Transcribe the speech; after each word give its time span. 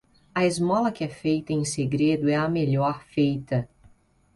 A 0.33 0.43
esmola 0.47 0.91
que 0.91 1.03
é 1.03 1.07
feita 1.07 1.53
em 1.53 1.63
segredo 1.63 2.27
é 2.27 2.35
a 2.35 2.49
melhor 2.49 3.03
feita. 3.03 3.69